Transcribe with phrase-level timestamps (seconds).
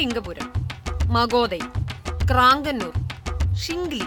[0.00, 0.46] ശ്രീലിംഗപുരം
[1.14, 1.58] മഗോദൈ
[2.28, 2.92] ക്രാങ്കന്നൂർ
[3.62, 4.06] ഷിംഗ്ലി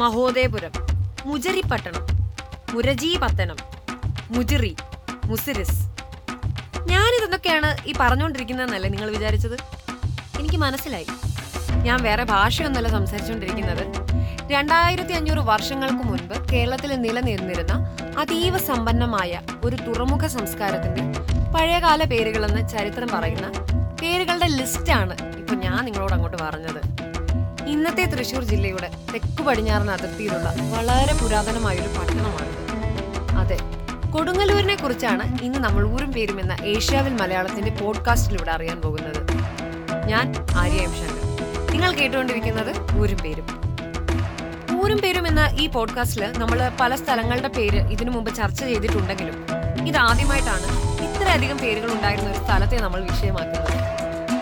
[0.00, 0.72] മഹോദയപുരം
[1.26, 2.02] മുജരിപ്പട്ടണം
[2.72, 3.56] മുരജീപത്തനം
[4.30, 4.76] മുജിറി
[5.24, 5.78] മുസിരിസ്.
[6.92, 9.56] ഞാനിതെന്തൊക്കെയാണ് ഈ പറഞ്ഞുകൊണ്ടിരിക്കുന്നതെന്നല്ലേ നിങ്ങൾ വിചാരിച്ചത്?
[10.40, 11.08] എനിക്ക് മനസ്സിലായി.
[11.86, 13.84] ഞാൻ വേറെ ഭാഷയൊന്നല്ല സംസാരിച്ചുകൊണ്ടിരിക്കുന്നത്.
[14.52, 17.76] രണ്ടായിരത്തി അഞ്ഞൂറ് വർഷങ്ങൾക്ക് മുൻപ് കേരളത്തിൽ നിലനിന്നിരുന്ന
[18.24, 21.04] അതീവ സമ്പന്നമായ ഒരു തുറമുഖ സംസ്കാരത്തിന്റെ
[21.54, 23.46] പഴയകാല പേരുകളെന്ന് ചരിത്രം പറയുന്ന
[24.02, 26.80] പേരുകളുടെ ലിസ്റ്റാണ് ഇപ്പൊ ഞാൻ നിങ്ങളോട് അങ്ങോട്ട് പറഞ്ഞത്.
[27.66, 32.46] ഇന്നത്തെ തൃശൂർ ജില്ലയുടെ തെക്കു പടിഞ്ഞാറൻ അതിർത്തിയിലുള്ള വളരെ പുരാതനമായൊരു പട്ടണമാണ്
[33.38, 33.58] അതെ
[34.10, 39.20] കൊടുങ്ങല്ലൂരിനെ കുറിച്ചാണ് ഇന്ന് നമ്മൾ ഊരും പേരും എന്ന ഏഷ്യാവിൽ മലയാളത്തിന്റെ പോഡ്കാസ്റ്റിലൂടെ അറിയാൻ പോകുന്നത്.
[40.06, 41.24] ഞാൻ ആര്യ ശങ്കർ.
[41.70, 43.46] നിങ്ങൾ കേട്ടുകൊണ്ടിരിക്കുന്നത് ഊരും പേരും.
[44.82, 49.44] ഊരും പേരും എന്ന ഈ പോഡ്കാസ്റ്റിൽ നമ്മൾ പല സ്ഥലങ്ങളുടെ പേര് ഇതിനു മുമ്പ് ചർച്ച ചെയ്തിട്ടുണ്ടെങ്കിലും
[49.88, 49.96] ഇത്
[51.28, 53.72] ഇത്രയധികം പേരുകൾ ഉണ്ടായിരുന്ന ഒരു സ്ഥലത്തെ നമ്മൾ വിഷയമാക്കുന്നത്.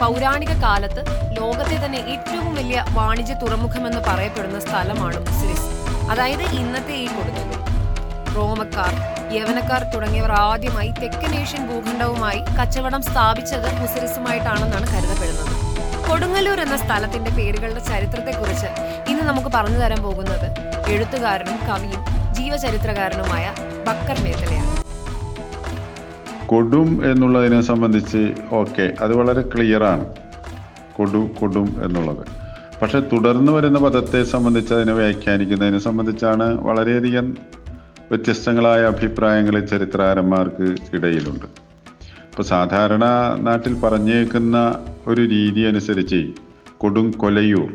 [0.01, 1.03] പൗരാണിക കാലത്ത്
[1.39, 5.67] ലോകത്തെ തന്നെ ഏറ്റവും വലിയ വാണിജ്യ തുറമുഖമെന്ന് പറയപ്പെടുന്ന സ്ഥലമാണ് സിരിസ്
[6.13, 7.65] അതായത് ഇന്നത്തെ ഈ കൊടുങ്ങല്ലൂർ
[8.37, 8.93] റോമക്കാർ
[9.39, 15.53] യവനക്കാർ തുടങ്ങിയവർ ആദ്യമായി തെക്കൻ ഏഷ്യൻ ഭൂഖണ്ഡവുമായി കച്ചവടം സ്ഥാപിച്ചത് മുസിരിസുമായിട്ടാണെന്നാണ് കരുതപ്പെടുന്നത്.
[16.09, 18.71] കൊടുങ്ങല്ലൂർ എന്ന സ്ഥലത്തിന്റെ പേരുകളുടെ ചരിത്രത്തെക്കുറിച്ച്
[19.13, 20.49] ഇന്ന് നമുക്ക് പറഞ്ഞു തരാൻ പോകുന്നത്
[20.95, 22.03] എഴുത്തുകാരനും കവിയും
[22.39, 23.47] ജീവചരിത്രകാരനുമായ
[23.89, 24.73] ബക്കർ മേത്തലയാണ്.
[26.53, 28.23] കൊടും എന്നുള്ളതിനെ സംബന്ധിച്ച്
[28.61, 30.05] ഓക്കെ അത് വളരെ ക്ലിയറാണ്
[30.97, 32.25] കൊടു കൊടും എന്നുള്ളത്.
[32.81, 37.27] പക്ഷെ തുടർന്ന് വരുന്ന പദത്തെ സംബന്ധിച്ച് അതിനെ വ്യാഖ്യാനിക്കുന്നതിനെ സംബന്ധിച്ചാണ് വളരെയധികം
[38.11, 41.47] വ്യത്യസ്തങ്ങളായ അഭിപ്രായങ്ങൾ ചരിത്രകാരന്മാർക്ക് ഇടയിലുണ്ട്.
[42.29, 43.05] ഇപ്പോൾ സാധാരണ
[43.49, 44.57] നാട്ടിൽ പറഞ്ഞേക്കുന്ന
[45.11, 46.21] ഒരു രീതി അനുസരിച്ച്
[46.83, 47.71] കൊടും കൊലയൂർ.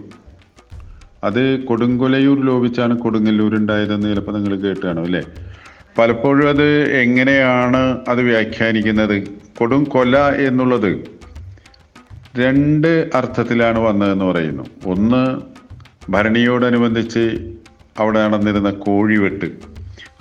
[1.28, 5.24] അത് കൊടുങ്കൊലയൂർ ലോപിച്ചാണ് കൊടുങ്ങല്ലൂർ ഉണ്ടായതെന്ന് ചിലപ്പോൾ നിങ്ങൾ കേട്ട് അല്ലേ?
[6.02, 9.24] പലപ്പോഴും അത് എങ്ങനെയാണ് അത് വ്യാഖ്യാനിക്കുന്നത്?
[9.58, 10.98] കൊടും കൊല എന്നുള്ളത്
[12.38, 14.66] രണ്ട് അർത്ഥത്തിലാണ് വന്നതെന്ന് പറയുന്നു.
[14.86, 15.42] ഒന്ന്
[16.12, 17.54] ഭരണിയോടനുബന്ധിച്ച്
[18.00, 19.46] അവിടെ നടന്നിരുന്ന കോഴിവെട്ട്.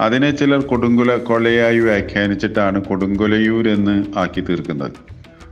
[0.01, 4.93] അതിനെ ചിലർ കൊടുങ്കുല കൊലയായി വ്യാഖ്യാനിച്ചിട്ടാണ് കൊടുങ്കൊലയൂർ എന്ന് ആക്കി തീർക്കുന്നത്.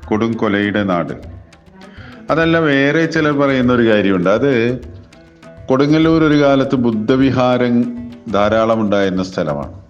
[0.08, 1.12] കൊടുങ്കൊലയുടെ നാട്.
[2.31, 4.31] അതല്ല വേറെ ചിലർ പറയുന്ന ഒരു കാര്യമുണ്ട്.
[4.31, 4.78] അത്
[5.69, 7.82] കൊടുങ്ങല്ലൂർ ഒരു കാലത്ത് ബുദ്ധവിഹാരം
[8.32, 9.88] ധാരാളം ഉണ്ടായിരുന്ന സ്ഥലമാണ്.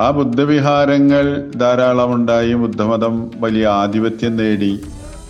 [0.00, 1.24] ആ ബുദ്ധവിഹാരങ്ങൾ
[1.56, 4.72] ധാരാളമുണ്ടായി ബുദ്ധമതം വലിയ ആധിപത്യം നേടി.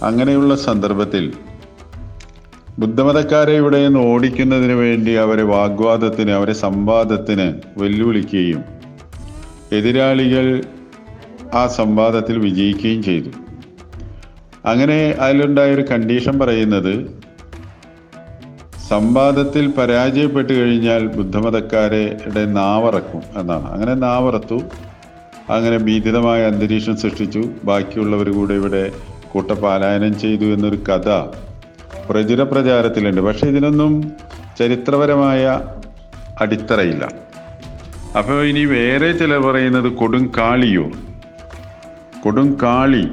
[0.02, 1.24] അങ്ങനെയുള്ള സന്ദർഭത്തിൽ
[2.78, 7.46] ബുദ്ധമതക്കാരെ ഇവിടെ നിന്ന് ഓടിക്കുന്നതിന് വേണ്ടി അവരെ വാഗ്വാദത്തിന് അവരെ സംവാദത്തിന്
[7.76, 8.60] വെല്ലുവിളിക്കുകയും
[9.72, 10.46] എതിരാളികൾ
[11.54, 13.30] ആ സംവാദത്തിൽ വിജയിക്കുകയും ചെയ്തു.
[14.66, 16.94] അങ്ങനെ അതിലുണ്ടായ ഒരു കണ്ടീഷൻ പറയുന്നത്
[18.90, 22.04] സംവാദത്തിൽ പരാജയപ്പെട്ടു കഴിഞ്ഞാൽ ബുദ്ധമതക്കാരെ
[22.58, 23.66] നാവറക്കും എന്നാണ്.
[23.74, 24.58] അങ്ങനെ നാവറത്തു.
[25.50, 27.42] അങ്ങനെ ഭീതിതമായ അന്തരീക്ഷം സൃഷ്ടിച്ചു.
[27.64, 28.84] ബാക്കിയുള്ളവർ കൂടെ ഇവിടെ
[29.32, 31.08] കൂട്ടപാലായനം ചെയ്തു എന്നൊരു കഥ
[32.08, 33.92] പ്രചുര പ്രചാരത്തിലുണ്ട് പക്ഷേ ഇതിനൊന്നും
[34.58, 35.42] ചരിത്രപരമായ
[36.40, 37.04] അടിത്തറയില്ല.
[38.18, 40.92] അപ്പോൾ ഇനി വേറെ ചില പറയുന്നത് കൊടുങ്കാളിയൂർ
[42.24, 43.04] കൊടുങ്കാളി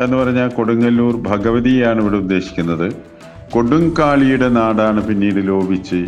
[0.00, 3.15] എന്ന് പറഞ്ഞാൽ കൊടുങ്ങല്ലൂർ ഭഗവതിയാണ് ഇവിടെ ഉദ്ദേശിക്കുന്നത്.
[3.56, 6.06] കൊടുങ്കാളിയുടെ നാടാണ് പിന്നീട് ലോപിച്ച്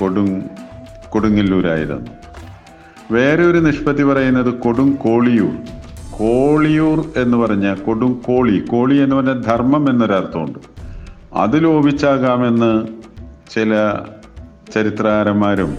[0.00, 0.42] കൊടും
[1.10, 2.10] കൊടുങ്ങല്ലൂരായതെന്ന്.
[3.12, 5.54] വേറെ ഒരു നിഷ്പത്തി പറയുന്നത് കൊടും കോളിയൂർ.
[6.10, 8.58] കോളിയൂർ എന്ന് പറഞ്ഞ കൊടും കോളി.
[8.58, 10.58] കോളി എന്ന് പറഞ്ഞ ധർമ്മം എന്നൊരർത്ഥമുണ്ട്.
[11.34, 12.86] അത് ലോപിച്ചാകാമെന്ന്
[13.54, 13.94] ചില
[14.74, 15.78] ചരിത്രകാരന്മാരും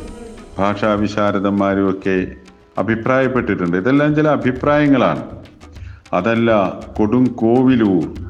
[0.59, 2.31] ഭാഷാവിശാരദന്മാരും ഒക്കെ
[2.77, 3.77] അഭിപ്രായപ്പെട്ടിട്ടുണ്ട്.
[3.77, 5.23] ഇതെല്ലാം ചില അഭിപ്രായങ്ങളാണ്.
[6.13, 8.22] അതല്ല കൊടും കോവിലൂർ.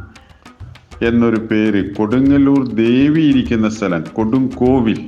[1.09, 1.81] എന്നൊരു പേര്.
[1.96, 5.00] കൊടുങ്ങല്ലൂർ ദേവി ഇരിക്കുന്ന സ്ഥലം കൊടും കോവിൽ.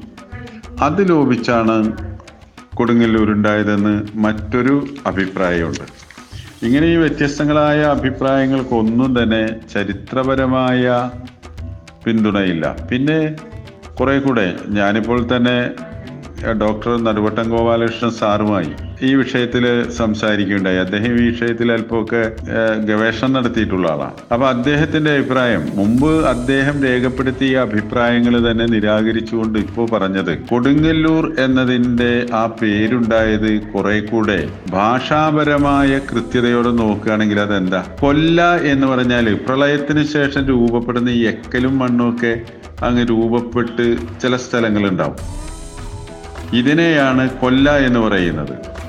[0.81, 1.75] അത് ലോപിച്ചാണ്
[2.75, 4.75] കൊടുങ്ങല്ലൂർ ഉണ്ടായതെന്ന് മറ്റൊരു
[5.05, 5.85] അഭിപ്രായമുണ്ട്.
[6.65, 11.09] ഇങ്ങനെ ഈ വ്യത്യസ്തങ്ങളായ അഭിപ്രായങ്ങൾക്കൊന്നും തന്നെ ചരിത്രപരമായ
[12.05, 12.65] പിന്തുണയില്ല.
[12.91, 13.19] പിന്നെ
[13.99, 15.57] കുറെ കൂടെ ഞാനിപ്പോൾ തന്നെ
[16.63, 20.77] ഡോക്ടർ നടുവട്ടം ഗോപാലകൃഷ്ണൻ സാറുമായി ഈ വിഷയത്തിൽ സംസാരിക്കുകയുണ്ടായി.
[20.77, 22.31] അദ്ദേഹം ഈ വിഷയത്തിൽ അല്പമൊക്കെ
[22.85, 24.11] ഗവേഷണം നടത്തിയിട്ടുള്ള ആളാണ്.
[24.33, 33.61] അപ്പൊ അദ്ദേഹത്തിന്റെ അഭിപ്രായം മുമ്പ് അദ്ദേഹം രേഖപ്പെടുത്തിയ അഭിപ്രായങ്ങൾ തന്നെ നിരാകരിച്ചുകൊണ്ട് ഇപ്പോൾ പറഞ്ഞത് കൊടുങ്ങല്ലൂർ എന്നതിന്റെ ആ പേരുണ്ടായത്
[33.61, 37.83] കുറെ കൂടെ ഭാഷാപരമായ കൃത്യതയോടെ നോക്കുകയാണെങ്കിൽ അതെന്താ?
[37.99, 42.41] കൊല്ല എന്ന് പറഞ്ഞാൽ പ്രളയത്തിന് ശേഷം രൂപപ്പെടുന്ന ഈ എക്കലും മണ്ണും ഒക്കെ
[42.85, 45.15] അങ്ങ് രൂപപ്പെട്ട് ചില സ്ഥലങ്ങളുണ്ടാവും.
[46.55, 48.84] ഇതിനെയാണ് കൊല്ല എന്ന് പറയുന്നത്.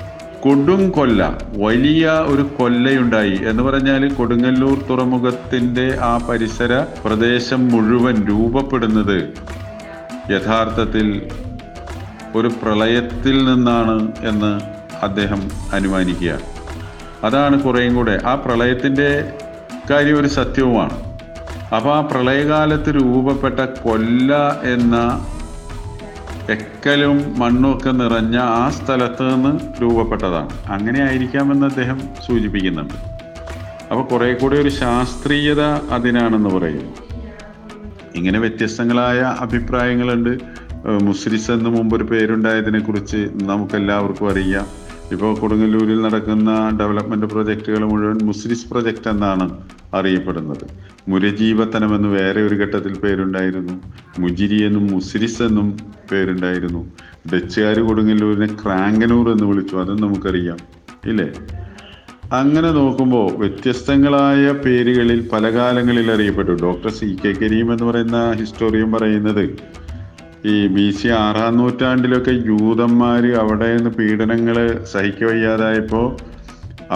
[0.47, 3.39] കൊടും കൊല്ല വലിയ ഒരു കൊല്ലയുണ്ടായി.
[3.49, 9.33] എന്ന് പറഞ്ഞാൽ കൊടുങ്ങല്ലൂർ തുറമുഖത്തിന്റെ ആ പരിസര പ്രദേശം മുഴുവൻ രൂപപ്പെടുന്നത്
[10.31, 11.07] യഥാർത്ഥത്തിൽ
[12.35, 14.53] ഒരു പ്രളയത്തിൽ നിന്നാണ് എന്ന്
[15.05, 15.41] അദ്ദേഹം
[15.73, 16.39] അനുമാനിക്കുക
[17.23, 18.19] അതാണ് കുറേയും കൂടെ.
[18.25, 19.31] ആ പ്രളയത്തിന്റെ
[19.91, 20.97] കാര്യം ഒരു സത്യവുമാണ്.
[21.75, 24.95] അപ്പോൾ ആ പ്രളയകാലത്ത് രൂപപ്പെട്ട കൊല്ല എന്ന
[26.49, 30.49] എക്കലും മണ്ണും ഒക്കെ നിറഞ്ഞ ആ സ്ഥലത്ത് നിന്ന് രൂപപ്പെട്ടതാണ്.
[30.67, 32.93] അങ്ങനെ ആയിരിക്കാമെന്ന് അദ്ദേഹം സൂചിപ്പിക്കുന്നുണ്ട്.
[33.91, 35.61] അപ്പോൾ കുറേ കൂടി ഒരു ശാസ്ത്രീയത
[35.97, 36.93] അതിനാണെന്ന് പറയുന്നു
[38.15, 40.37] ഇങ്ങനെ വ്യത്യസ്തങ്ങളായ അഭിപ്രായങ്ങളുണ്ട്.
[41.03, 44.86] മുസ്ലിസ് എന്ന് മുമ്പ് ഒരു പേരുണ്ടായതിനെ കുറിച്ച് നമുക്കെല്ലാവർക്കും അറിയാം.
[45.11, 49.45] ഇപ്പോൾ കൊടുങ്ങല്ലൂരിൽ നടക്കുന്ന ഡെവലപ്മെന്റ് പ്രൊജക്റ്റുകൾ മുഴുവൻ മുസ്ലിസ് പ്രൊജക്റ്റ് എന്നാണ്
[49.93, 50.65] അറിയപ്പെടുന്നത്.
[51.09, 53.81] മുരജീവത്തനം എന്ന് വേറെ ഒരു ഘട്ടത്തിൽ പേരുണ്ടായിരുന്നു.
[54.19, 55.77] മുജിരി എന്നും മുസ്ലിസ് എന്നും
[56.11, 56.81] പേരുണ്ടായിരുന്നു.
[57.33, 59.75] ഡച്ചുകാർ കൊടുങ്ങല്ലൂരിനെ ക്രാങ്കനൂർ എന്ന് വിളിച്ചു.
[59.75, 60.57] അതും നമുക്കറിയാം.
[61.05, 61.29] ഇല്ലേ?
[62.33, 66.51] അങ്ങനെ നോക്കുമ്പോൾ വ്യത്യസ്തങ്ങളായ പേരുകളിൽ പല കാലങ്ങളിൽ അറിയപ്പെട്ടു.
[66.51, 69.43] ഡോക്ടർ സി കെ കരീം എന്ന് പറയുന്ന ഹിസ്റ്റോറിയും പറയുന്നത്
[70.45, 74.57] ഈ ബി സി ആറാം നൂറ്റാണ്ടിലൊക്കെ ജൂതന്മാർ അവിടെ നിന്ന് പീഡനങ്ങൾ
[74.91, 76.05] സഹിക്കവയ്യാതായപ്പോൾ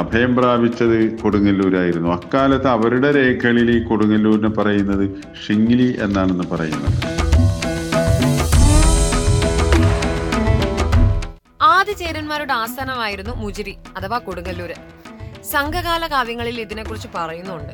[0.02, 2.10] അഭയം പ്രാപിച്ചത് കൊടുങ്ങല്ലൂരായിരുന്നു.
[2.10, 5.06] അക്കാലത്ത് അവരുടെ രേഖകളിൽ ഈ കൊടുങ്ങല്ലൂരിനെ പറയുന്നത്
[5.46, 6.98] ഷിംഗ്ലി എന്നാണെന്ന് പറയുന്നത്.
[11.62, 14.78] ആദിചേരന്മാരുടെ ആസ്ഥാനമായിരുന്നു മുജിരി അഥവാ കൊടുങ്ങല്ലൂര്.
[15.52, 17.74] സംഘകാല കാവ്യങ്ങളിൽ ഇതിനെക്കുറിച്ച് പറയുന്നുണ്ട്.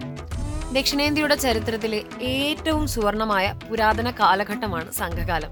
[0.75, 1.99] ദക്ഷിണേന്ത്യയുടെ ചരിത്രത്തിലെ
[2.29, 5.51] ഏറ്റവും സുവർണമായ പുരാതന കാലഘട്ടമാണ് സംഘകാലം.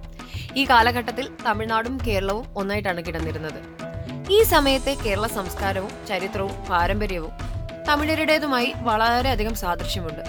[0.60, 3.60] ഈ കാലഘട്ടത്തിൽ തമിഴ്നാടും കേരളവും ഒന്നായിട്ടാണ് കിടന്നിരുന്നത്.
[4.36, 7.34] ഈ സമയത്തെ കേരള സംസ്കാരവും ചരിത്രവും പാരമ്പര്യവും
[7.90, 10.24] തമിഴരുടേതുമായി വളരെയധികം സാദൃശ്യമുണ്ട്.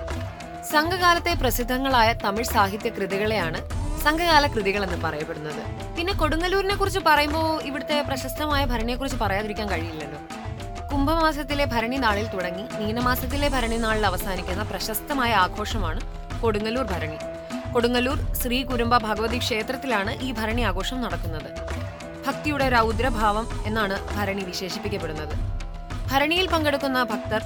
[0.73, 3.61] സംഘകാലത്തെ പ്രസിദ്ധങ്ങളായ തമിഴ് സാഹിത്യ കൃതികളെയാണ്
[4.05, 5.63] സംഘകാല കൃതികൾ എന്ന് പറയപ്പെടുന്നത്.
[5.97, 10.21] പിന്നെ കൊടുങ്ങല്ലൂരിനെ കുറിച്ച് പറയുമ്പോൾ ഇവിടുത്തെ പ്രശസ്തമായ ഭരണിയെക്കുറിച്ച് പറയാതിരിക്കാൻ കഴിയില്ലല്ലോ.
[10.91, 16.01] കുംഭമാസത്തിലെ ഭരണി നാളിൽ തുടങ്ങി മീനമാസത്തിലെ ഭരണി നാളിൽ അവസാനിക്കുന്ന പ്രശസ്തമായ ആഘോഷമാണ്
[16.43, 17.19] കൊടുങ്ങല്ലൂർ ഭരണി.
[17.75, 21.51] കൊടുങ്ങല്ലൂർ ശ്രീ കുരുമ്പ ഭഗവതി ക്ഷേത്രത്തിലാണ് ഈ ഭരണി ആഘോഷം നടക്കുന്നത്.
[22.27, 25.35] ഭക്തിയുടെ രൗദ്രഭാവം എന്നാണ് ഭരണി വിശേഷിപ്പിക്കപ്പെടുന്നത്.
[26.11, 27.43] ഭരണിയിൽ പങ്കെടുക്കുന്ന ഭക്തർ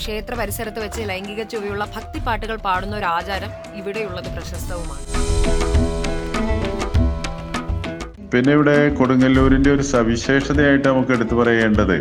[0.00, 5.04] ക്ഷേത്ര പരിസരത്ത് വെച്ച് ലൈംഗിക ചുവയുള്ള ഭക്തിപ്പാട്ടുകൾ പാടുന്ന ഒരു ആചാരം ഇവിടെയുള്ളത് പ്രശസ്തവുമാണ്.
[8.32, 11.96] പിന്നെ ഇവിടെ കൊടുങ്ങല്ലൂരിന്റെ ഒരു സവിശേഷതയായിട്ട് നമുക്ക് എടുത്തു പറയേണ്ടത്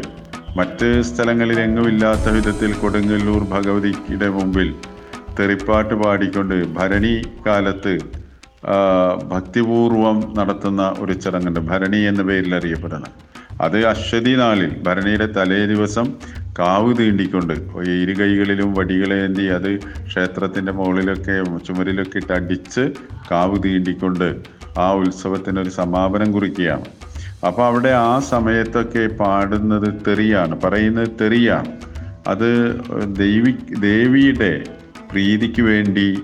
[0.57, 4.69] മറ്റ് സ്ഥലങ്ങളിൽ എങ്ങുമില്ലാത്ത വിധത്തിൽ കൊടുങ്ങല്ലൂർ ഭഗവതിയുടെ മുമ്പിൽ
[5.39, 7.13] തെറിപ്പാട്ട് പാടിക്കൊണ്ട് ഭരണി
[7.47, 7.93] കാലത്ത്
[9.31, 11.59] ഭക്തിപൂർവം നടത്തുന്ന ഒരു ചടങ്ങുണ്ട്.
[11.59, 13.11] ഭരണി എന്ന പേരിൽ അറിയപ്പെടുന്നത്.
[13.61, 16.07] അത് അശ്വതി നാളിൽ ഭരണിയുടെ തലേ ദിവസം
[16.59, 19.71] കാവ് തീണ്ടിക്കൊണ്ട് ഇരുകൈകളിലും ഇരു കൈകളിലും വടികളേന്തി അത്
[20.09, 21.35] ക്ഷേത്രത്തിന്റെ മുകളിലൊക്കെ
[21.67, 22.83] ചുമരിലൊക്കെ ഇട്ട് അടിച്ച്
[23.31, 24.27] കാവ് തീണ്ടിക്കൊണ്ട്
[24.77, 26.87] ആ ഉത്സവത്തിന് ഒരു സമാപനം കുറിക്കുകയാണ്.
[27.47, 31.71] അപ്പോൾ അവിടെ ആ സമയത്തൊക്കെ പാടുന്നത് തെറിയാണ് പറയുന്നത് തെറിയാണ്.
[32.27, 32.49] അത്
[33.15, 34.63] ദൈവി ദേവിയുടെ
[35.11, 36.21] പ്രീതിക്ക് വേണ്ടി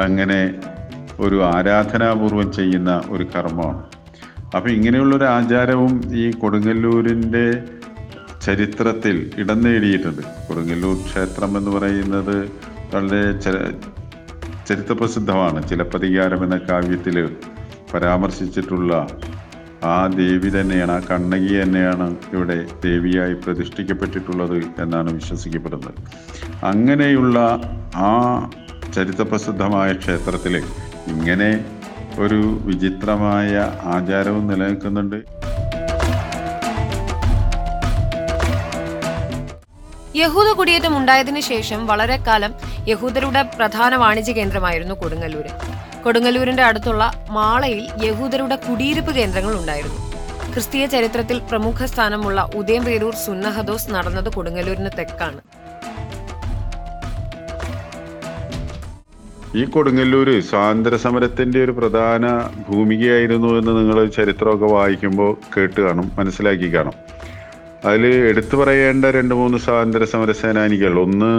[0.00, 0.40] അങ്ങനെ
[1.20, 3.82] ഒരു ആരാധനാപൂർവം ചെയ്യുന്ന ഒരു കർമ്മമാണ്.
[4.56, 7.46] അപ്പം ഇങ്ങനെയുള്ളൊരു ആചാരവും ഈ കൊടുങ്ങല്ലൂരിന്റെ
[8.46, 10.22] ചരിത്രത്തിൽ ഇടം നേടിയിട്ടുണ്ട്.
[10.48, 12.36] കൊടുങ്ങല്ലൂർ ക്ഷേത്രം എന്ന് പറയുന്നത്
[12.94, 13.22] വളരെ
[14.68, 15.68] ചരിത്രപ്രസിദ്ധമാണ്.
[15.68, 17.16] ചിലപ്പതികാരം എന്ന കാവ്യത്തിൽ
[17.94, 18.92] പരാമർശിച്ചിട്ടുള്ള
[19.84, 25.94] ആ ദേവി തന്നെയാണ് ആ കണ്ണകി തന്നെയാണ് ഇവിടെ ദേവിയായി പ്രതിഷ്ഠിക്കപ്പെട്ടിട്ടുള്ളത് എന്നാണ് വിശ്വസിക്കപ്പെടുന്നത്.
[26.64, 27.38] അങ്ങനെയുള്ള
[27.96, 28.50] ആ
[28.94, 30.56] ചരിത്രപ്രസിദ്ധമായ ക്ഷേത്രത്തിൽ
[31.14, 31.64] ഇങ്ങനെ
[32.18, 35.18] ഒരു വിചിത്രമായ ആചാരവും നിലനിൽക്കുന്നുണ്ട്.
[40.16, 42.52] യഹൂദ കുടിയേറ്റം ഉണ്ടായതിനു ശേഷം വളരെ കാലം
[42.88, 45.50] യഹൂദരുടെ പ്രധാന വാണിജ്യ കേന്ദ്രമായിരുന്നു കൊടുങ്ങല്ലൂര്.
[46.06, 47.04] കൊടുങ്ങല്ലൂരിന്റെ അടുത്തുള്ള
[47.36, 50.00] മാളയിൽ യഹൂദരുടെ കുടിയിരുപ്പ് കേന്ദ്രങ്ങൾ ഉണ്ടായിരുന്നു.
[50.52, 55.40] ക്രിസ്തീയ ചരിത്രത്തിൽ പ്രമുഖ സ്ഥാനമുള്ള ഉദയംപേരൂർ സുന്നഹദോസ് നടന്നത് കൊടുങ്ങല്ലൂരിന് തെക്കാണ്.
[59.60, 62.24] ഈ കൊടുങ്ങല്ലൂര് സ്വാതന്ത്ര്യ സമരത്തിന്റെ ഒരു പ്രധാന
[62.68, 66.96] ഭൂമികയായിരുന്നു എന്ന് നിങ്ങൾ ചരിത്രമൊക്കെ വായിക്കുമ്പോൾ കേട്ട് കാണും മനസ്സിലാക്കി കാണും.
[67.88, 71.32] അതിൽ എടുത്തു പറയേണ്ട രണ്ട് മൂന്ന് സ്വാതന്ത്ര്യ സമര സേനാനികൾ ഒന്ന്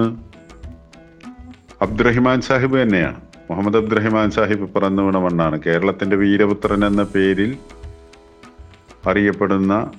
[1.86, 3.20] അബ്ദുറഹിമാൻ സാഹിബ് തന്നെയാണ്.
[3.50, 7.52] മുഹമ്മദ് അബ്ദുറഹിമാൻ സാഹിബ് പിറന്നു വീണ മണ്ണാണ് കേരളത്തിന്റെ വീരപുത്രൻ എന്ന പേരിൽ
[9.10, 9.92] അറിയപ്പെടുന്ന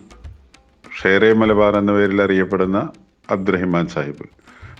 [1.03, 2.79] ഷേറെ മലബാർ എന്ന പേരിൽ അറിയപ്പെടുന്ന
[3.31, 4.25] അബ്ദുറഹിമാൻ സാഹിബ്.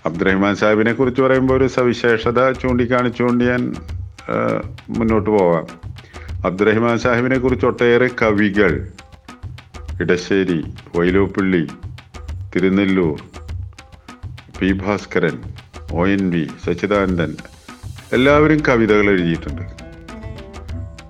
[0.05, 3.61] അബ്ദുറഹിമാൻ സാഹിബിനെ കുറിച്ച് പറയുമ്പോൾ ഒരു സവിശേഷത ചൂണ്ടിക്കാണിച്ചുകൊണ്ട് ഞാൻ
[4.89, 5.67] മുന്നോട്ട് പോവാം.
[6.45, 8.73] അബ്ദുറഹിമാൻ സാഹിബിനെ കുറിച്ച് ഒട്ടേറെ കവികൾ
[10.01, 10.59] Edasseri
[10.97, 11.63] Vyloppilli
[12.55, 13.19] Thirunelloor
[14.59, 15.37] P Bhaskaran
[15.91, 17.31] O N V Sachidanandan
[18.13, 19.61] എല്ലാവരും കവിതകൾ എഴുതിയിട്ടുണ്ട്.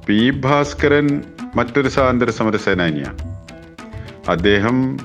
[0.08, 0.29] പി.
[0.29, 1.22] ഭാസ്കരൻ
[1.56, 3.18] മറ്റൊരു സ്വാതന്ത്ര്യ സമര സേനാനിയാണ്.
[4.29, 4.98] അദ്ദേഹം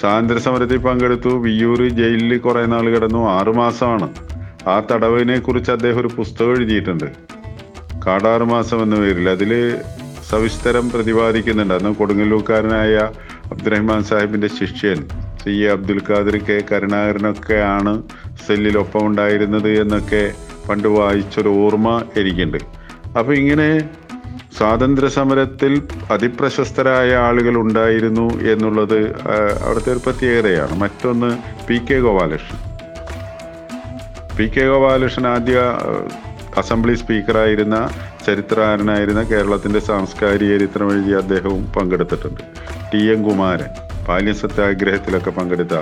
[0.00, 1.28] സ്വാതന്ത്ര്യ സമരത്തിൽ പങ്കെടുത്തു.
[1.28, 3.30] വിയ്യൂർ ജയിലിൽ കുറെ നാൾ കിടന്നു.
[3.30, 4.14] ആറുമാസമാണ്
[4.68, 7.04] ആ തടവിനെ കുറിച്ച് അദ്ദേഹം ഒരു പുസ്തകം എഴുതിയിട്ടുണ്ട്.
[8.06, 9.30] കാടാറുമാസം എന്ന പേരിൽ.
[9.30, 9.76] അതിൽ
[10.30, 11.74] സവിസ്തരം പ്രതിപാദിക്കുന്നുണ്ട്.
[11.74, 12.96] അന്ന് കൊടുങ്ങല്ലൂക്കാരനായ
[13.50, 15.08] അബ്ദുറഹ്മാൻ സാഹിബിന്റെ ശിഷ്യൻ
[15.44, 15.50] C.
[15.50, 15.68] A.
[15.68, 16.62] Abdul Khadir K.
[16.72, 18.02] കരുണാകരനൊക്കെയാണ്
[18.46, 20.32] സെല്ലിൽ ഉണ്ടായിരുന്നത് എന്നൊക്കെ
[20.70, 22.58] പണ്ട് വായിച്ചൊരു ഓർമ്മ എനിക്കുണ്ട്.
[23.18, 23.70] അപ്പോൾ ഇങ്ങനെ
[24.58, 25.72] സ്വാതന്ത്ര്യ സമരത്തിൽ
[26.10, 28.98] അതിപ്രശസ്തരായ ആളുകൾ ഉണ്ടായിരുന്നു എന്നുള്ളത്
[29.64, 30.74] അവിടുത്തെ ഒരു പ്രത്യേകതയാണ്.
[30.80, 31.30] മറ്റൊന്ന്
[31.68, 32.60] P K Gopalakrishnan.
[34.36, 35.58] P K Gopalakrishnan ആദ്യ
[36.56, 37.76] അസംബ്ലി സ്പീക്കറായിരുന്ന
[38.26, 42.42] ചരിത്രകാരനായിരുന്ന കേരളത്തിന്റെ സാംസ്കാരിക ചരിത്രം എഴുതിയ അദ്ദേഹവും പങ്കെടുത്തിട്ടുണ്ട്.
[42.92, 43.70] ടി എൻ കുമാരൻ
[44.08, 45.76] ബാല്യ സത്യാഗ്രഹത്തിലൊക്കെ പങ്കെടുത്ത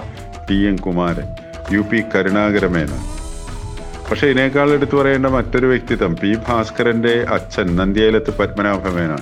[0.51, 1.29] T N Kumaran
[1.75, 3.05] U P Karunakara Menon
[4.11, 9.21] പക്ഷെ ഇതിനേക്കാൾ എടുത്തു പറയേണ്ട മറ്റൊരു വ്യക്തിത്വം പി ഭാസ്കരന്റെ അച്ഛൻ നന്ദിയേലത്ത് പത്മനാഭമേനാണ്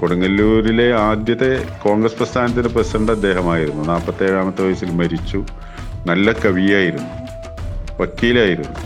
[0.00, 3.84] കൊടുങ്ങല്ലൂരിലെ ആദ്യത്തെ കോൺഗ്രസ് പ്രസ്ഥാനത്തിന്റെ പ്രസിഡന്റ് അദ്ദേഹമായിരുന്നു.
[3.84, 5.46] നാൽപ്പത്തി ഏഴാമത്തെ വയസ്സിൽ മരിച്ചു.
[6.06, 7.08] നല്ല കവിയായിരുന്നു.
[8.00, 8.78] വക്കീലായിരുന്നു.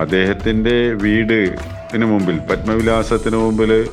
[0.00, 3.88] അദ്ദേഹത്തിന്റെ വീടിന് മുമ്പിൽ പത്മവിലാസത്തിന് മുമ്പിൽ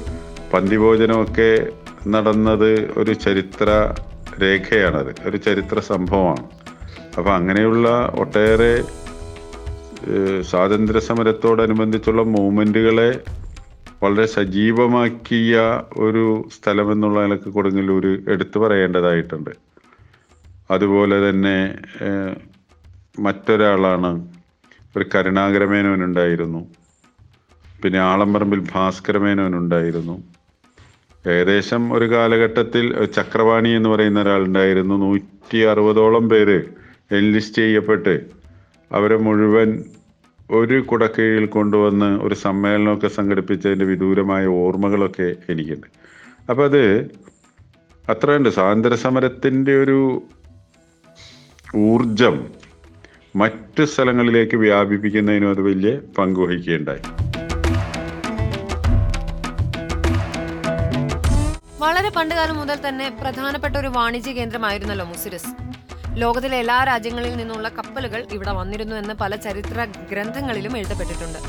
[0.53, 1.67] പന്തിഭോജനമൊക്കെ
[2.07, 3.93] നടന്നത് ഒരു ചരിത്ര
[4.41, 5.29] രേഖയാണത്.
[5.29, 6.43] ഒരു ചരിത്ര സംഭവമാണ്.
[7.17, 8.83] അപ്പം അങ്ങനെയുള്ള ഒട്ടേറെ
[10.49, 13.09] സ്വാതന്ത്ര്യ സമരത്തോടനുബന്ധിച്ചുള്ള മൂവ്മെന്റുകളെ
[14.03, 15.55] വളരെ സജീവമാക്കിയ
[15.97, 16.23] ഒരു
[16.55, 19.51] സ്ഥലമെന്നുള്ള നിലയ്ക്ക് കൊടുങ്ങല്ലൂർ എടുത്തു പറയേണ്ടതായിട്ടുണ്ട്.
[20.71, 21.57] അതുപോലെ തന്നെ
[23.25, 24.11] മറ്റൊരാളാണ്
[24.95, 26.61] ഒരു കരുണാകരമേനോനുണ്ടായിരുന്നു.
[27.83, 30.15] പിന്നെ ആളംപറമ്പിൽ ഭാസ്കരമേനോൻ ഉണ്ടായിരുന്നു
[31.25, 32.85] ഏകദേശം ഒരു കാലഘട്ടത്തിൽ
[33.17, 34.95] ചക്രവാണി എന്ന് പറയുന്ന ഒരാളുണ്ടായിരുന്നു.
[35.05, 36.57] നൂറ്റി അറുപതോളം പേര്
[37.17, 38.36] എൻലിസ്റ്റ് ചെയ്യപ്പെട്ട്
[38.91, 39.83] അവരെ മുഴുവൻ
[40.51, 45.87] ഒരു കുടക്കീഴിൽ കൊണ്ടുവന്ന് ഒരു സമ്മേളനമൊക്കെ സംഘടിപ്പിച്ചതിന്റെ വിദൂരമായ ഓർമ്മകളൊക്കെ എനിക്കുണ്ട്.
[46.49, 46.83] അപ്പം അത്
[48.09, 48.49] അത്രയുണ്ട്.
[48.49, 49.99] സ്വാതന്ത്ര്യ സമരത്തിന്റെ ഒരു
[51.77, 52.35] ഊർജം
[53.35, 57.03] മറ്റ് സ്ഥലങ്ങളിലേക്ക് വ്യാപിപ്പിക്കുന്നതിനും അത് വലിയ പങ്കുവഹിക്കുകയുണ്ടായി
[61.81, 65.51] വളരെ പണ്ടുകാലം മുതൽ തന്നെ പ്രധാനപ്പെട്ട ഒരു വാണിജ്യ കേന്ദ്രമായിരുന്നല്ലോ മുസിരിസ്.
[66.21, 71.39] ലോകത്തിലെ എല്ലാ രാജ്യങ്ങളിൽ നിന്നുള്ള കപ്പലുകൾ ഇവിടെ വന്നിരുന്നു എന്ന് പല ചരിത്ര ഗ്രന്ഥങ്ങളിലും എഴുതപ്പെട്ടിട്ടുണ്ട്.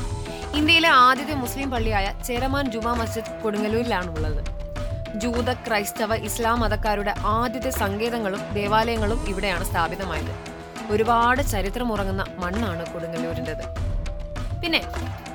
[0.57, 4.41] ഇന്ത്യയിലെ ആദ്യത്തെ മുസ്ലിം പള്ളിയായ ചേരമാൻ ജുമാ മസ്ജിദ് കൊടുങ്ങല്ലൂരിലാണ് ഉള്ളത്
[5.15, 10.33] ജൂത ക്രൈസ്തവ ഇസ്ലാം മതക്കാരുടെ ആദ്യത്തെ സങ്കേതങ്ങളും ദേവാലയങ്ങളും ഇവിടെയാണ് സ്ഥാപിതമായത്.
[10.91, 13.65] ഒരുപാട് ചരിത്രമുറങ്ങുന്ന മണ്ണാണ് കൊടുങ്ങല്ലൂരിന്റെത്.
[14.61, 14.81] പിന്നെ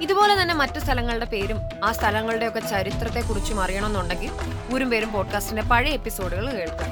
[0.00, 4.30] ഇതുപോലെ തന്നെ മറ്റു സ്ഥലങ്ങളുടെ പേരും ആ സ്ഥലങ്ങളുടെയൊക്കെ ചരിത്രത്തെക്കുറിച്ചും അറിയണമെന്നുണ്ടെങ്കിൽ
[4.74, 6.90] ഊരും പേരും പോഡ്കാസ്റ്റിന്റെ പഴയ എപ്പിസോഡുകൾ കേൾക്കാം.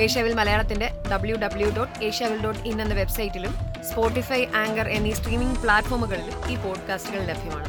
[0.00, 3.54] ഏഷ്യാവിൽ മലയാളത്തിന്റെ W W dot Asiaville dot in എന്ന വെബ്സൈറ്റിലും
[3.90, 7.68] സ്പോട്ടിഫൈ ആങ്കർ എന്നീ സ്ട്രീമിംഗ് പ്ലാറ്റ്ഫോമുകളിലും ഈ പോഡ്കാസ്റ്റുകൾ ലഭ്യമാണ്.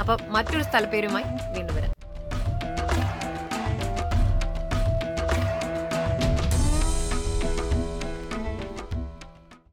[0.00, 1.24] അപ്പം മറ്റൊരു സ്ഥലപ്പേരുമായി
[1.56, 2.01] വീണ്ടും വരാം.